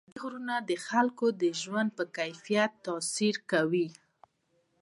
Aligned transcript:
پابندي 0.07 0.13
غرونه 0.21 0.55
د 0.69 0.71
خلکو 0.87 1.25
د 1.41 1.43
ژوند 1.61 1.89
په 1.97 2.03
کیفیت 2.17 2.71
تاثیر 2.85 3.35
کوي. 3.51 3.87